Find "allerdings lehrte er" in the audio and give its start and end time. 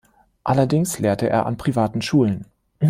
0.43-1.45